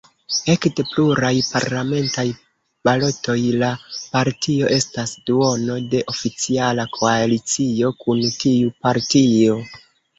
Ekde 0.51 0.83
pluraj 0.93 1.33
parlamentaj 1.49 2.25
balotoj 2.89 3.37
la 3.65 3.71
partio 4.15 4.73
estas 4.79 5.15
duono 5.31 5.79
de 5.95 6.03
oficiala 6.17 6.91
koalicio 6.99 7.97
kun 8.05 8.29
tiu 8.43 8.77
partio. 8.87 9.65